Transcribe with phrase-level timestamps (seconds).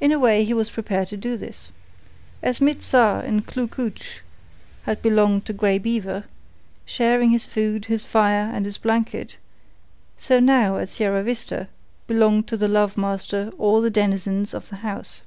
[0.00, 1.70] In a way he was prepared to do this.
[2.42, 4.22] As Mit sah and Kloo kooch
[4.84, 6.24] had belonged to Grey Beaver,
[6.86, 9.36] sharing his food, his fire, and his blankets,
[10.16, 11.68] so now, at Sierra Vista,
[12.06, 15.20] belonged to the love master all the denizens of the house.